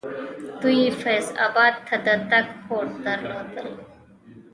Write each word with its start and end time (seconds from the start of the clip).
دوی 0.61 0.81
فیض 1.01 1.27
اباد 1.45 1.73
ته 1.87 1.95
د 2.05 2.07
تګ 2.29 2.45
هوډ 2.65 2.89
درلودل. 3.05 3.69